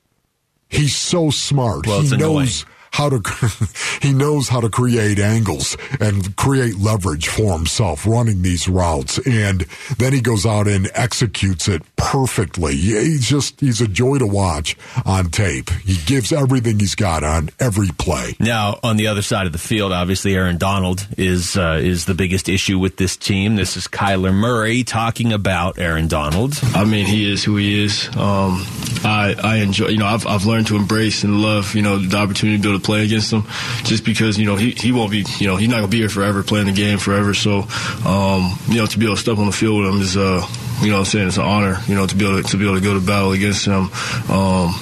[0.72, 1.87] He's so smart.
[1.87, 2.38] Well, he it's annoying.
[2.46, 3.22] knows how to
[4.02, 9.62] he knows how to create angles and create leverage for himself running these routes and
[9.96, 14.76] then he goes out and executes it perfectly he's just he's a joy to watch
[15.06, 19.46] on tape he gives everything he's got on every play Now, on the other side
[19.46, 23.56] of the field, obviously Aaron Donald is uh, is the biggest issue with this team.
[23.56, 26.61] This is Kyler Murray talking about Aaron Donald.
[26.74, 28.14] I mean, he is who he is.
[28.18, 28.66] Um,
[29.05, 29.88] I I enjoy.
[29.88, 31.75] You know, I've I've learned to embrace and love.
[31.75, 33.45] You know, the opportunity to be able to play against him,
[33.85, 35.25] just because you know he he won't be.
[35.38, 37.35] You know, he's not gonna be here forever, playing the game forever.
[37.35, 37.67] So,
[38.07, 40.47] um, you know, to be able to step on the field with him is, uh,
[40.81, 41.79] you know, what I'm saying it's an honor.
[41.87, 43.91] You know, to be able to, to be able to go to battle against him.
[44.31, 44.75] Um,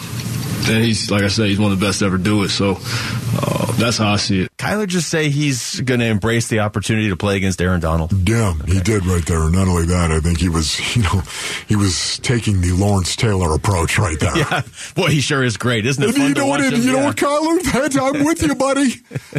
[0.69, 2.49] and he's like I said, he's one of the best to ever do it.
[2.51, 4.51] So uh, that's how I see it.
[4.59, 8.13] Kyler just say he's going to embrace the opportunity to play against Aaron Donald.
[8.29, 11.23] yeah he did right there and not only that i think he was you know
[11.67, 14.63] he was taking the lawrence taylor approach right there Yeah,
[14.95, 16.13] boy, he sure is great, isn't it?
[16.15, 16.61] Fun you to know what?
[16.61, 16.83] watch it- him?
[16.83, 17.61] You know what, Kyler?
[17.73, 18.95] That, I'm with you, buddy.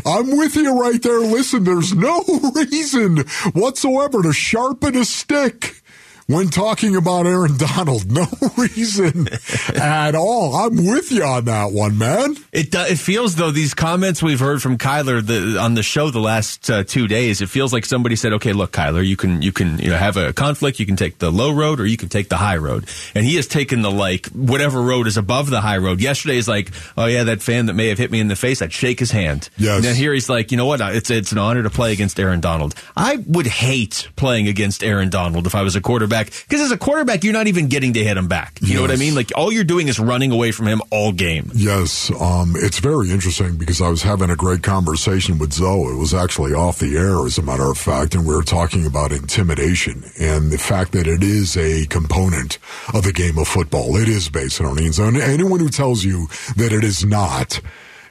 [0.05, 1.19] I'm with you right there.
[1.19, 2.23] Listen, there's no
[2.55, 3.17] reason
[3.53, 5.80] whatsoever to sharpen a stick
[6.27, 8.11] when talking about Aaron Donald.
[8.11, 9.27] No reason
[9.75, 10.55] at all.
[10.55, 12.35] I'm with you on that one, man.
[12.51, 16.19] It it feels though these comments we've heard from Kyler the, on the show the
[16.19, 17.41] last uh, two days.
[17.41, 20.17] It feels like somebody said, "Okay, look, Kyler, you can you can you know have
[20.17, 20.79] a conflict.
[20.79, 23.35] You can take the low road or you can take the high road." And he
[23.35, 26.01] has taken the like whatever road is above the high road.
[26.01, 28.61] Yesterday is like, "Oh yeah, that fan that may have hit me in the face,
[28.61, 29.77] I'd shake his hand." Yes.
[29.77, 30.81] And then here he's like, "You know what?
[30.81, 32.75] It's it's an honor to play against Aaron Donald.
[32.95, 36.77] I would hate playing against Aaron Donald if I was a quarterback because as a
[36.77, 38.59] quarterback, you're not even getting to hit him back.
[38.61, 39.15] You know what I mean?
[39.15, 43.11] Like all you're doing is running away from him all game." Yes, um, it's very
[43.11, 45.93] interesting because I was having a great conversation with Zoe.
[45.93, 48.85] It was actually off the air, as a matter of fact, and we were talking
[48.85, 52.57] about intimidation and the fact that it is a component
[52.93, 53.95] of the game of football.
[53.95, 54.77] It is based on.
[54.77, 57.59] And anyone who tells you that it is not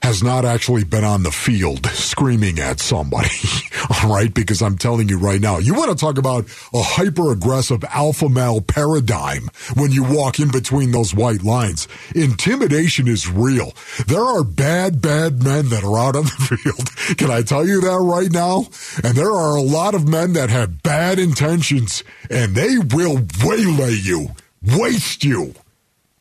[0.02, 3.28] has not actually been on the field screaming at somebody.
[4.02, 7.32] All right, because I'm telling you right now, you want to talk about a hyper
[7.32, 11.86] aggressive alpha male paradigm when you walk in between those white lines.
[12.14, 13.72] Intimidation is real.
[14.06, 16.30] There are bad, bad men that are out on the
[16.62, 17.18] field.
[17.18, 18.66] Can I tell you that right now?
[19.04, 23.96] And there are a lot of men that have bad intentions and they will waylay
[24.00, 24.28] you,
[24.62, 25.54] waste you,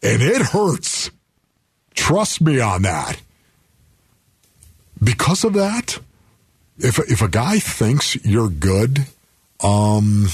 [0.03, 1.11] and it hurts.
[1.95, 3.21] Trust me on that
[5.01, 5.99] because of that,
[6.77, 9.05] if if a guy thinks you're good,
[9.61, 10.27] um,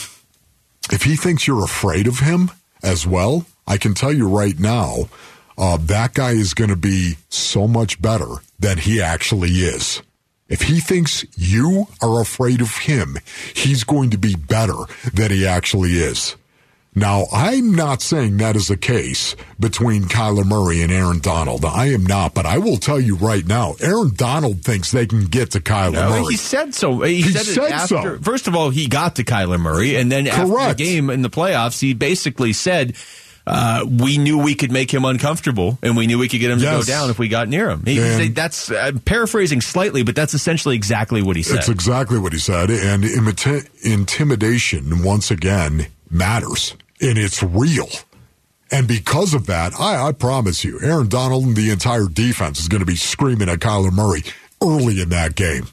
[0.91, 2.51] if he thinks you're afraid of him
[2.83, 5.09] as well, I can tell you right now,
[5.57, 8.27] uh, that guy is going to be so much better
[8.59, 10.01] than he actually is.
[10.47, 13.17] If he thinks you are afraid of him,
[13.55, 16.35] he's going to be better than he actually is.
[16.97, 21.65] Now, I'm not saying that is the case between Kyler Murray and Aaron Donald.
[21.65, 25.25] I am not, but I will tell you right now, Aaron Donald thinks they can
[25.25, 26.23] get to Kyler No, Murray.
[26.31, 27.01] he said so.
[27.01, 28.17] He, He said, said it after.
[28.17, 28.17] so.
[28.21, 31.29] First of all, he got to Kyler Murray, and then after the game in the
[31.29, 32.95] playoffs, he basically said,
[33.45, 36.59] uh, "We knew we could make him uncomfortable, and we knew we could get him
[36.59, 36.85] to Yes.
[36.85, 40.75] go down if we got near him." He, that's uh, paraphrasing slightly, but that's essentially
[40.77, 41.57] exactly what he said.
[41.57, 42.69] It's exactly what he said.
[42.71, 46.73] And imita- intimidation, once again, matters.
[47.01, 47.89] And it's real.
[48.71, 52.67] And because of that, I, I promise you, Aaron Donald and the entire defense is
[52.67, 54.23] going to be screaming at Kyler Murray
[54.61, 55.67] early in that game.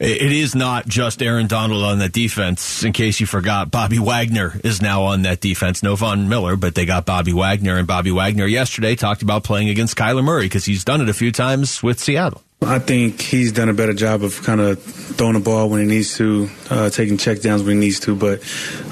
[0.00, 2.84] It is not just Aaron Donald on that defense.
[2.84, 5.82] In case you forgot, Bobby Wagner is now on that defense.
[5.82, 7.78] No Von Miller, but they got Bobby Wagner.
[7.78, 11.14] And Bobby Wagner yesterday talked about playing against Kyler Murray because he's done it a
[11.14, 12.42] few times with Seattle.
[12.64, 15.86] I think he's done a better job of kind of throwing the ball when he
[15.86, 18.14] needs to, uh, taking checkdowns when he needs to.
[18.14, 18.42] But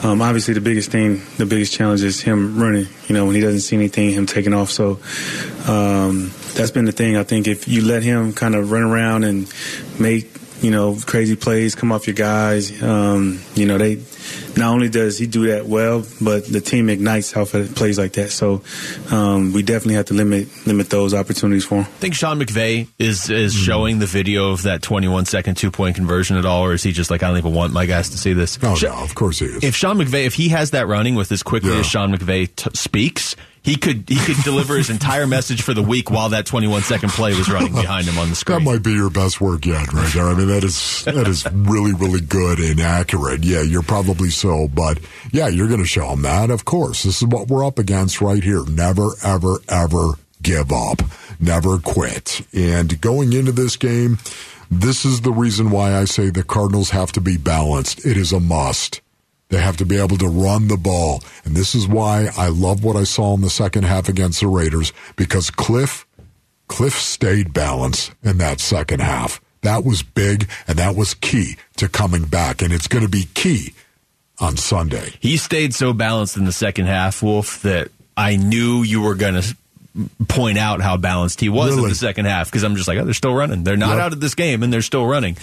[0.05, 2.87] um, obviously, the biggest thing, the biggest challenge is him running.
[3.09, 4.71] You know, when he doesn't see anything, him taking off.
[4.71, 5.01] So
[5.67, 7.17] um, that's been the thing.
[7.17, 9.53] I think if you let him kind of run around and
[9.99, 10.29] make
[10.63, 14.03] you know crazy plays, come off your guys, um, you know they.
[14.57, 18.13] Not only does he do that well, but the team ignites off of plays like
[18.15, 18.31] that.
[18.31, 18.63] So
[19.11, 21.85] um, we definitely have to limit limit those opportunities for him.
[21.85, 26.37] think Sean McVay is is showing the video of that 21 second two point conversion
[26.37, 28.33] at all, or is he just like I don't even want my guys to see
[28.35, 28.59] this?
[28.63, 29.65] Oh, Sha- no, of course he is.
[29.65, 31.79] If Sean McVay, if he has that running with as quickly Yeah.
[31.81, 35.83] as Sean McVay t- speaks, he could he could deliver his entire message for the
[35.83, 38.59] week while that 21 second play was running behind him on the screen.
[38.59, 40.27] That might be your best work yet, right there.
[40.27, 43.45] I mean, that is that is really, really good and accurate.
[43.45, 44.99] Yeah, you're probably so, but
[45.31, 46.51] yeah, you're going to show them that.
[46.51, 48.65] Of course, this is what we're up against right here.
[48.69, 51.03] Never, ever, ever give up.
[51.39, 52.45] Never quit.
[52.53, 54.19] And going into this game,
[54.71, 58.05] this is the reason why I say the Cardinals have to be balanced.
[58.05, 59.01] It is a must.
[59.53, 61.23] They have to be able to run the ball.
[61.45, 64.47] And this is why I love what I saw in the second half against the
[64.47, 66.07] Raiders because Cliff
[66.69, 69.43] Cliff stayed balanced in that second half.
[69.61, 72.63] That was big and that was key to coming back.
[72.63, 73.75] And it's going to be key
[74.41, 75.13] on Sunday.
[75.21, 79.35] He stayed so balanced in the second half, Wolf, that I knew you were going
[79.35, 79.55] to
[80.29, 83.05] point out how balanced he was in the second half because I'm just like, oh,
[83.05, 83.63] they're still running.
[83.63, 84.01] They're not Yep.
[84.01, 85.37] out of this game and they're still running.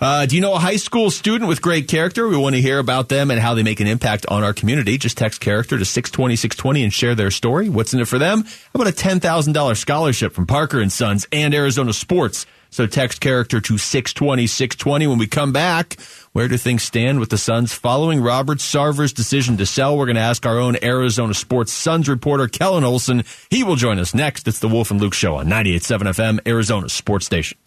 [0.00, 2.28] Uh, do you know a high school student with great character?
[2.28, 4.98] We want to hear about them and how they make an impact on our community.
[4.98, 7.68] Just text character to 620 620 and share their story.
[7.70, 8.44] What's in it for them?
[8.44, 12.44] How about a $10,000 scholarship from Parker and Sons and Arizona Sports?
[12.74, 15.96] So text character to 620 620 when we come back.
[16.32, 19.96] Where do things stand with the Suns following Robert Sarver's decision to sell?
[19.96, 23.22] We're going to ask our own Arizona Sports Suns reporter Kellen Olson.
[23.48, 24.48] He will join us next.
[24.48, 27.58] It's the Wolf and Luke Show on 98.7 FM, Arizona Sports Station.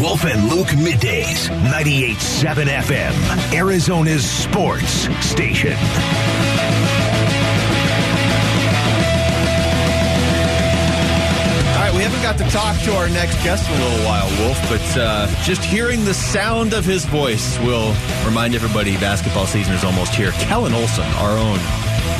[0.00, 5.76] Wolf and Luke middays, 98.7 FM, Arizona's sports station.
[12.32, 15.62] Got to talk to our next guest in a little while, Wolf, but uh, just
[15.62, 20.30] hearing the sound of his voice will remind everybody basketball season is almost here.
[20.32, 21.58] Kellen Olson, our own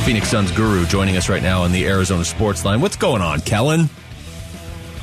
[0.05, 2.83] Phoenix Suns guru, joining us right now on the Arizona Sports Line.
[2.83, 3.89] What's going on, Kellen?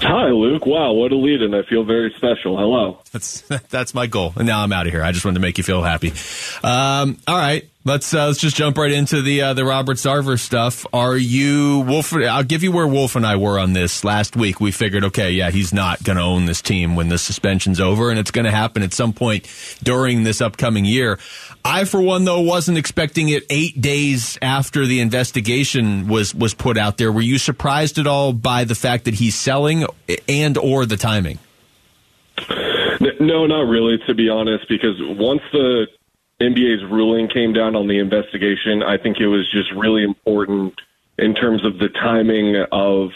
[0.01, 0.67] Hi, Luke.
[0.67, 2.57] Wow, what a lead, and I feel very special.
[2.57, 2.99] Hello.
[3.11, 4.33] That's that's my goal.
[4.35, 5.03] And now I'm out of here.
[5.03, 6.13] I just wanted to make you feel happy.
[6.63, 10.39] Um, all right, let's uh, let's just jump right into the uh, the Robert Sarver
[10.39, 10.85] stuff.
[10.93, 12.13] Are you Wolf?
[12.13, 14.61] I'll give you where Wolf and I were on this last week.
[14.61, 18.11] We figured, okay, yeah, he's not going to own this team when the suspension's over,
[18.11, 19.47] and it's going to happen at some point
[19.81, 21.19] during this upcoming year.
[21.65, 26.77] I, for one, though, wasn't expecting it eight days after the investigation was was put
[26.77, 27.11] out there.
[27.11, 29.85] Were you surprised at all by the fact that he's selling
[30.27, 31.39] and or the timing?
[33.19, 35.87] No, not really, to be honest, because once the
[36.41, 40.79] NBA's ruling came down on the investigation, I think it was just really important
[41.17, 43.09] in terms of the timing of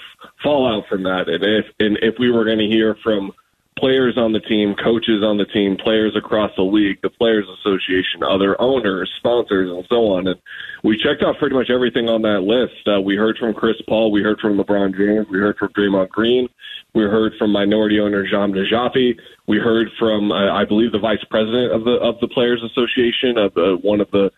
[0.43, 1.29] fallout from that.
[1.29, 3.31] And if and if we were going to hear from
[3.77, 8.23] players on the team, coaches on the team, players across the league, the Players Association,
[8.23, 10.27] other owners, sponsors, and so on.
[10.27, 10.39] And
[10.83, 12.88] we checked off pretty much everything on that list.
[12.88, 16.09] Uh, we heard from Chris Paul, we heard from LeBron James, we heard from Draymond
[16.09, 16.47] Green,
[16.93, 21.23] we heard from minority owner Jahm Najafi, we heard from uh, I believe the vice
[21.29, 24.31] president of the of the Players Association, of uh, one of the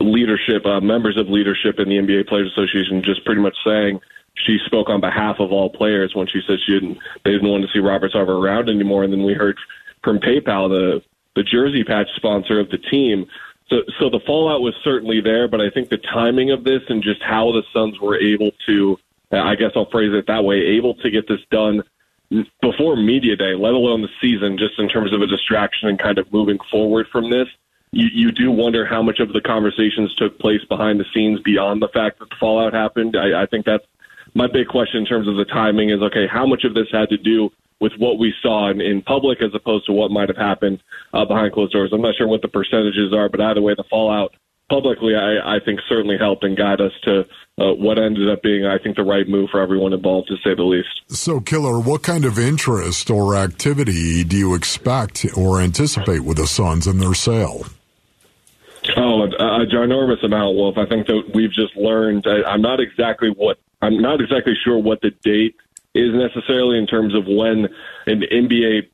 [0.00, 4.00] leadership uh, members of leadership in the NBA Players Association, just pretty much saying
[4.34, 7.64] she spoke on behalf of all players when she said she didn't they didn't want
[7.64, 9.04] to see Robert Sarver around anymore.
[9.04, 9.58] And then we heard
[10.02, 11.02] from PayPal, the
[11.36, 13.26] the jersey patch sponsor of the team.
[13.68, 17.02] So so the fallout was certainly there, but I think the timing of this and
[17.02, 18.98] just how the Suns were able to
[19.32, 21.82] uh, I guess I'll phrase it that way, able to get this done
[22.62, 26.18] before media day, let alone the season, just in terms of a distraction and kind
[26.18, 27.48] of moving forward from this.
[27.92, 31.82] you, you do wonder how much of the conversations took place behind the scenes beyond
[31.82, 33.16] the fact that the fallout happened.
[33.16, 33.84] I, I think that's
[34.34, 37.08] my big question in terms of the timing is okay, how much of this had
[37.10, 40.36] to do with what we saw in, in public as opposed to what might have
[40.36, 41.90] happened uh, behind closed doors?
[41.92, 44.34] I'm not sure what the percentages are, but either way, the fallout
[44.68, 47.20] publicly, I, I think certainly helped and got us to
[47.58, 50.54] uh, what ended up being, I think, the right move for everyone involved, to say
[50.54, 51.02] the least.
[51.08, 56.46] So, Killer, what kind of interest or activity do you expect or anticipate with the
[56.46, 57.66] Suns in their sale?
[58.96, 60.78] Oh, a, a ginormous amount, Wolf.
[60.78, 62.26] I think that we've just learned.
[62.26, 65.56] I, I'm not exactly what I'm not exactly sure what the date
[65.94, 67.68] is necessarily in terms of when
[68.06, 68.88] an NBA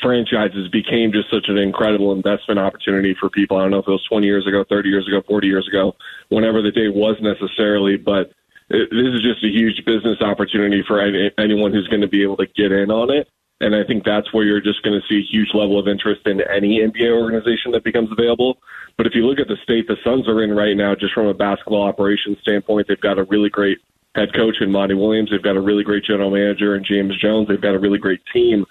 [0.00, 3.56] franchises became just such an incredible investment opportunity for people.
[3.56, 5.96] I don't know if it was 20 years ago, 30 years ago, 40 years ago,
[6.28, 8.32] whenever the date was necessarily, but
[8.68, 12.22] it, this is just a huge business opportunity for any, anyone who's going to be
[12.22, 13.28] able to get in on it.
[13.60, 16.26] And I think that's where you're just going to see a huge level of interest
[16.26, 18.58] in any NBA organization that becomes available.
[18.98, 21.26] But if you look at the state the Suns are in right now, just from
[21.26, 23.78] a basketball operations standpoint, they've got a really great
[24.16, 25.30] head coach in Monty Williams.
[25.30, 27.48] They've got a really great general manager in James Jones.
[27.48, 28.64] They've got a really great team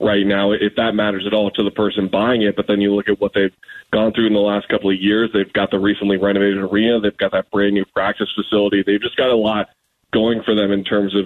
[0.00, 2.56] right now, if that matters at all to the person buying it.
[2.56, 3.54] But then you look at what they've
[3.92, 5.30] gone through in the last couple of years.
[5.32, 7.00] They've got the recently renovated arena.
[7.00, 8.82] They've got that brand new practice facility.
[8.84, 9.68] They've just got a lot
[10.12, 11.24] going for them in terms of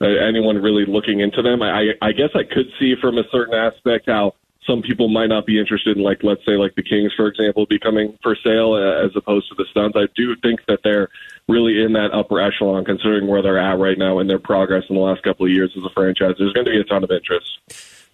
[0.00, 1.62] uh, anyone really looking into them.
[1.62, 4.34] I, I guess I could see from a certain aspect how
[4.66, 7.66] some people might not be interested in, like, let's say, like the Kings, for example,
[7.66, 9.94] becoming for sale uh, as opposed to the Suns.
[9.96, 11.08] I do think that they're
[11.48, 14.96] really in that upper echelon, considering where they're at right now and their progress in
[14.96, 16.34] the last couple of years as a franchise.
[16.38, 17.58] There's going to be a ton of interest.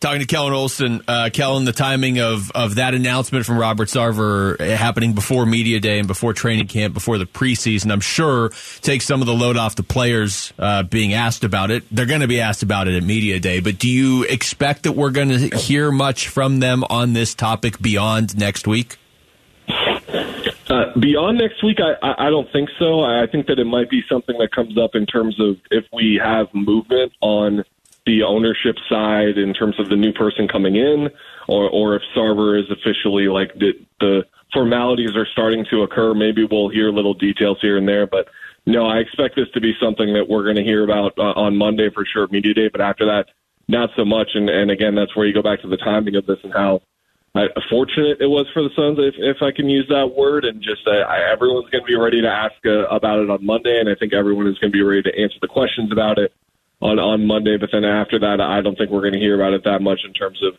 [0.00, 4.60] Talking to Kellan Olson, uh, Kellan, the timing of, of that announcement from Robert Sarver
[4.60, 8.50] happening before media day and before training camp, before the preseason, I'm sure
[8.82, 11.84] takes some of the load off the players uh, being asked about it.
[11.90, 14.92] They're going to be asked about it at media day, but do you expect that
[14.92, 18.98] we're going to hear much from them on this topic beyond next week?
[20.68, 23.02] Uh, beyond next week, I, I, don't think so.
[23.02, 26.18] I think that it might be something that comes up in terms of if we
[26.22, 27.64] have movement on
[28.06, 31.10] the ownership side in terms of the new person coming in,
[31.48, 36.14] or or if Sarver is officially like the, the formalities are starting to occur.
[36.14, 38.28] Maybe we'll hear little details here and there, but
[38.66, 41.56] no, I expect this to be something that we're going to hear about uh, on
[41.56, 42.68] Monday for sure, media day.
[42.68, 43.26] But after that,
[43.68, 44.30] not so much.
[44.34, 46.80] And and again, that's where you go back to the timing of this and how
[47.68, 50.44] fortunate it was for the Suns, if if I can use that word.
[50.44, 53.44] And just uh, I, everyone's going to be ready to ask uh, about it on
[53.44, 56.18] Monday, and I think everyone is going to be ready to answer the questions about
[56.18, 56.32] it
[56.80, 57.56] on on Monday.
[57.56, 60.00] But then after that, I don't think we're going to hear about it that much
[60.04, 60.54] in terms of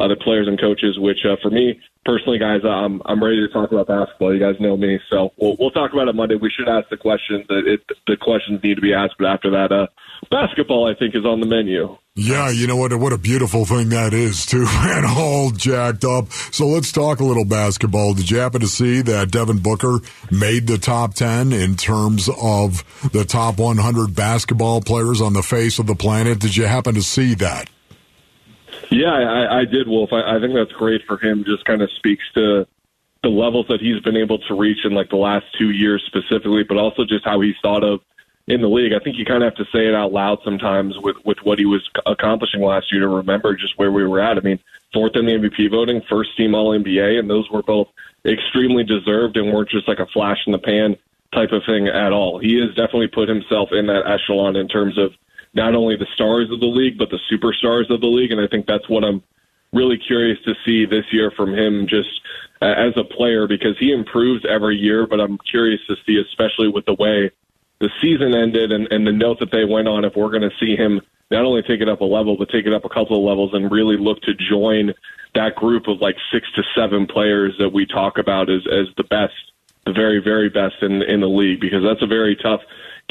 [0.00, 0.98] other players and coaches.
[0.98, 4.34] Which uh, for me personally, guys, I'm I'm ready to talk about basketball.
[4.34, 6.36] You guys know me, so we'll we'll talk about it Monday.
[6.36, 7.46] We should ask the questions.
[7.48, 9.86] It, the questions need to be asked, but after that, uh,
[10.30, 11.96] basketball I think is on the menu.
[12.16, 12.92] Yeah, you know what?
[12.94, 16.30] What a beautiful thing that is, too, and all jacked up.
[16.50, 18.14] So let's talk a little basketball.
[18.14, 22.84] Did you happen to see that Devin Booker made the top 10 in terms of
[23.12, 26.40] the top 100 basketball players on the face of the planet?
[26.40, 27.70] Did you happen to see that?
[28.90, 30.12] Yeah, I, I did, Wolf.
[30.12, 31.44] I, I think that's great for him.
[31.44, 32.66] Just kind of speaks to
[33.22, 36.64] the levels that he's been able to reach in like the last two years specifically,
[36.64, 38.00] but also just how he's thought of
[38.46, 38.92] in the league.
[38.92, 41.58] I think you kind of have to say it out loud sometimes with with what
[41.58, 44.38] he was accomplishing last year to remember just where we were at.
[44.38, 44.58] I mean,
[44.92, 47.88] fourth in the MVP voting, first team All NBA, and those were both
[48.24, 50.96] extremely deserved and weren't just like a flash in the pan
[51.32, 52.38] type of thing at all.
[52.38, 55.12] He has definitely put himself in that echelon in terms of
[55.54, 58.46] not only the stars of the league but the superstars of the league, and I
[58.46, 59.22] think that's what I'm
[59.72, 62.08] really curious to see this year from him just
[62.60, 65.06] uh, as a player because he improves every year.
[65.06, 67.30] But I'm curious to see, especially with the way
[67.78, 70.56] the season ended and, and the note that they went on, if we're going to
[70.58, 73.16] see him not only take it up a level, but take it up a couple
[73.16, 74.92] of levels and really look to join
[75.34, 79.04] that group of like six to seven players that we talk about as, as the
[79.04, 79.52] best,
[79.86, 82.60] the very, very best in, in the league, because that's a very tough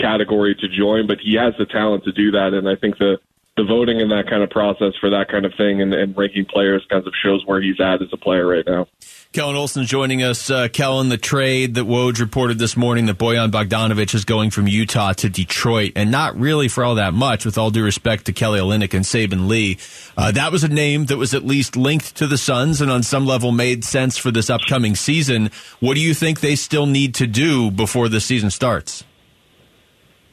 [0.01, 2.53] category to join, but he has the talent to do that.
[2.53, 3.19] And I think the,
[3.57, 6.45] the voting in that kind of process for that kind of thing and, and ranking
[6.45, 8.87] players kind of shows where he's at as a player right now.
[9.31, 10.49] Kellan Olson joining us.
[10.49, 14.67] Uh, Kellan, the trade that Woj reported this morning that Bojan Bogdanovic is going from
[14.67, 18.33] Utah to Detroit, and not really for all that much, with all due respect to
[18.33, 19.77] Kelly Olynyk and Saben Lee.
[20.17, 23.03] Uh, that was a name that was at least linked to the Suns and on
[23.03, 25.51] some level made sense for this upcoming season.
[25.79, 29.03] What do you think they still need to do before the season starts?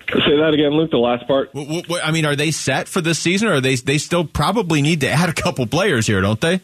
[0.08, 0.90] Say that again, Luke.
[0.90, 1.50] The last part.
[1.54, 5.00] I mean, are they set for this season, or are they they still probably need
[5.00, 6.60] to add a couple players here, don't they?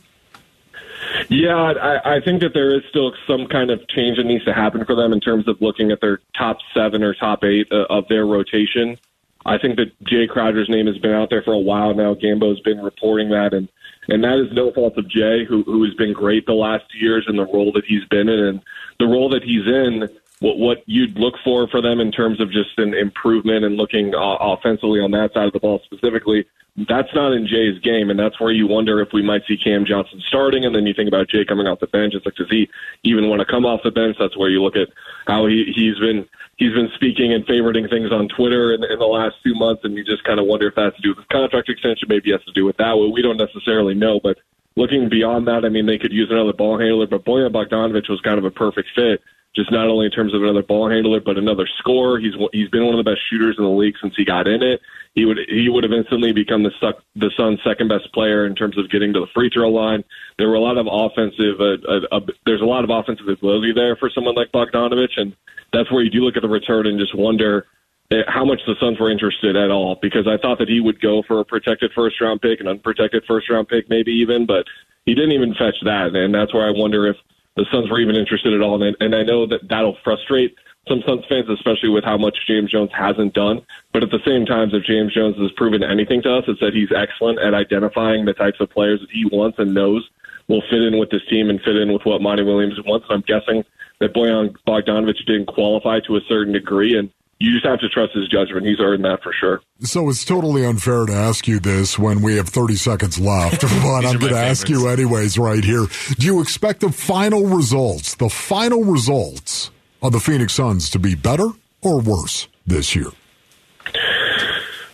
[1.29, 4.55] Yeah, I, I think that there is still some kind of change that needs to
[4.55, 7.87] happen for them in terms of looking at their top seven or top eight uh,
[7.91, 8.97] of their rotation.
[9.45, 12.15] I think that Jay Crowder's name has been out there for a while now.
[12.15, 13.69] Gambo's been reporting that, and
[14.09, 17.27] And that is no fault of Jay, who, who has been great the last years
[17.29, 18.39] in the role that he's been in.
[18.39, 18.61] And
[18.99, 20.09] the role that he's in,
[20.43, 24.15] what, what you'd look for for them in terms of just an improvement and looking
[24.15, 26.45] uh, offensively on that side of the ball specifically,
[26.89, 29.85] that's not in Jay's game, and that's where you wonder if we might see Cam
[29.85, 32.15] Johnson starting, and then you think about Jay coming off the bench.
[32.15, 32.69] It's like, does he
[33.05, 34.17] even want to come off the bench?
[34.19, 34.89] That's where you look at
[35.27, 36.27] how he, he's been
[36.57, 39.95] he's been speaking and favoriting things on Twitter in, in the last two months, and
[39.97, 42.09] you just kind of wonder if that's to do with his contract extension.
[42.09, 42.97] Maybe it has to do with that.
[42.97, 44.39] Well, we don't necessarily know, but
[44.75, 48.21] looking beyond that, I mean, they could use another ball handler, but Bojan Bogdanovic was
[48.23, 49.21] kind of a perfect fit
[49.55, 52.19] just not only in terms of another ball handler, but another scorer.
[52.19, 54.63] He's he's been one of the best shooters in the league since he got in
[54.63, 54.81] it.
[55.15, 58.55] He would he would have instantly become the suck, the Suns' second best player in
[58.55, 60.05] terms of getting to the free throw line.
[60.39, 61.61] There were a lot of offensive.
[61.61, 65.37] Uh, uh, uh, there's a lot of offensive ability there for someone like Bogdanovic, and
[65.73, 67.67] that's where you do look at the return and just wonder
[68.11, 69.99] eh, how much the Suns were interested at all.
[70.01, 73.25] Because I thought that he would go for a protected first round pick, an unprotected
[73.29, 74.65] first round pick, maybe even, but
[75.05, 77.17] he didn't even fetch that, and that's where I wonder if
[77.57, 78.83] the Suns were even interested at all.
[78.83, 80.57] And, and I know that that'll frustrate
[80.89, 83.65] some Suns fans, especially with how much James Jones hasn't done.
[83.93, 86.75] But at the same time, if James Jones has proven anything to us, it's that
[86.75, 90.09] he's excellent at identifying the types of players that he wants and knows
[90.49, 93.07] will fit in with this team and fit in with what Monty Williams wants.
[93.09, 93.65] And I'm guessing
[94.01, 97.11] that Bojan Bogdanovic didn't qualify to a certain degree, and
[97.43, 98.65] you just have to trust his judgment.
[98.65, 99.61] He's earned that for sure.
[99.81, 104.07] So it's totally unfair to ask you this when we have 30 seconds left, but
[104.07, 105.87] I'm going to ask you anyways right here.
[106.19, 109.73] Do you expect the final results, the final results
[110.03, 111.49] of the Phoenix Suns to be better
[111.83, 113.11] or worse this year?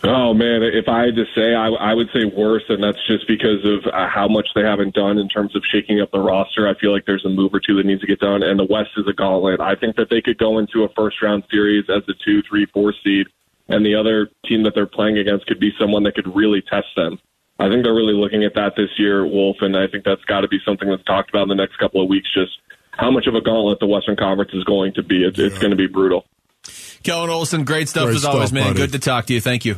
[0.01, 3.27] Oh man, if I had to say, I, I would say worse, and that's just
[3.27, 6.69] because of uh, how much they haven't done in terms of shaking up the roster.
[6.69, 8.67] I feel like there's a move or two that needs to get done, and the
[8.69, 9.59] West is a gauntlet.
[9.59, 12.65] I think that they could go into a first round series as a two, three,
[12.67, 13.27] four seed,
[13.67, 16.87] and the other team that they're playing against could be someone that could really test
[16.95, 17.19] them.
[17.59, 20.41] I think they're really looking at that this year, Wolf, and I think that's got
[20.41, 22.29] to be something that's talked about in the next couple of weeks.
[22.33, 22.57] Just
[22.91, 25.25] how much of a gauntlet the Western Conference is going to be.
[25.25, 25.47] It's, yeah.
[25.47, 26.25] it's going to be brutal.
[27.03, 28.73] Kellan Olson, great stuff great as stuff, always, man.
[28.73, 28.79] Buddy.
[28.79, 29.41] Good to talk to you.
[29.41, 29.77] Thank you.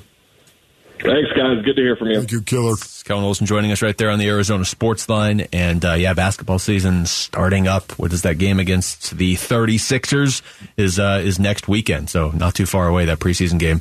[1.04, 1.64] Thanks, guys.
[1.66, 2.18] Good to hear from you.
[2.20, 2.76] Thank you, Killer.
[3.06, 5.48] Kellan Olson joining us right there on the Arizona Sports Line.
[5.52, 7.92] And uh, yeah, basketball season starting up.
[7.94, 10.42] What is that game against the 36ers
[10.78, 12.10] is uh, is next weekend.
[12.10, 13.80] So not too far away, that preseason game.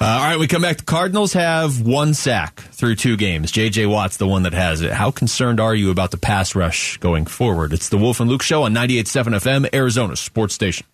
[0.00, 0.78] Uh, all right, we come back.
[0.78, 3.52] The Cardinals have one sack through two games.
[3.52, 3.86] J.J.
[3.86, 4.92] Watt's the one that has it.
[4.92, 7.72] How concerned are you about the pass rush going forward?
[7.72, 10.86] It's the Wolf and Luke Show on 98.7 FM, Arizona Sports Station.